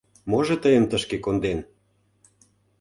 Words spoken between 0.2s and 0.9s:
Можо мыйым